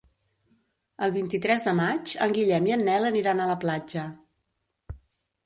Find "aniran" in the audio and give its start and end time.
3.11-3.45